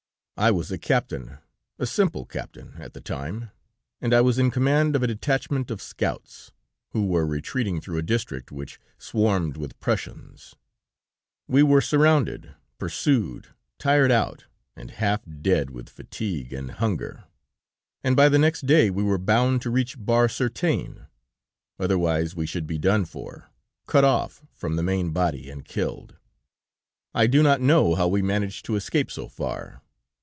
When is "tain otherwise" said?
20.49-22.35